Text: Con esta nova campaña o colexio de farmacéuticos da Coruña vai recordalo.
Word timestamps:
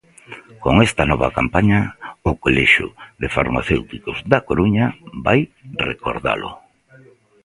Con 0.63 0.75
esta 0.87 1.03
nova 1.11 1.33
campaña 1.37 1.79
o 2.29 2.31
colexio 2.43 2.87
de 3.21 3.27
farmacéuticos 3.37 4.17
da 4.31 4.39
Coruña 4.47 4.85
vai 5.25 5.39
recordalo. 5.89 6.49